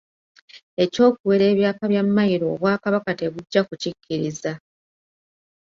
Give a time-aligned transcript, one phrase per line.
[0.83, 4.51] Eky'okuwera ebyapa bya Mmayiro Obwakabaka tebujja kukikkiriza.